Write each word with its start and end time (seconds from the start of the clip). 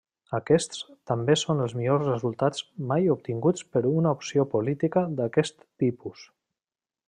Aquests 0.35 0.79
també 1.11 1.35
són 1.41 1.61
els 1.65 1.75
millors 1.81 2.07
resultats 2.11 2.65
mai 2.93 3.11
obtinguts 3.17 3.69
per 3.75 3.85
una 3.93 4.15
opció 4.19 4.49
política 4.57 5.07
d'aquest 5.21 5.63
tipus. 5.85 6.29